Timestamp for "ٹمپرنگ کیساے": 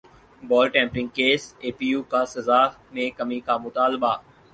0.73-1.69